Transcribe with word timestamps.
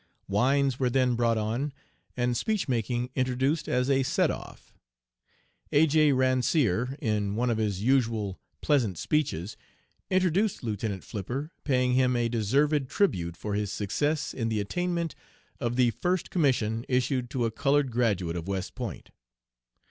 "Wines 0.27 0.79
were 0.79 0.89
then 0.89 1.13
brought 1.13 1.37
on, 1.37 1.73
and 2.17 2.35
speech 2.35 2.67
making 2.67 3.11
introduced 3.13 3.67
as 3.69 3.87
a 3.87 4.01
set 4.01 4.31
off. 4.31 4.73
A. 5.71 5.85
J. 5.85 6.11
Ransier, 6.11 6.97
in 6.99 7.35
one 7.35 7.51
of 7.51 7.59
his 7.59 7.83
usual 7.83 8.39
pleasant 8.61 8.97
speeches, 8.97 9.57
introduced 10.09 10.63
Lieutenant 10.63 11.03
Flipper, 11.03 11.51
paying 11.63 11.93
him 11.93 12.15
a 12.15 12.29
deserved 12.29 12.89
tribute 12.89 13.37
for 13.37 13.53
his 13.53 13.71
success 13.71 14.33
in 14.33 14.49
the 14.49 14.59
attainment 14.59 15.13
of 15.59 15.75
the 15.75 15.91
first 15.91 16.31
commission 16.31 16.83
issued 16.89 17.29
to 17.29 17.45
a 17.45 17.51
colored 17.51 17.91
graduate 17.91 18.35
of 18.35 18.47
West 18.47 18.73
Point. 18.73 19.11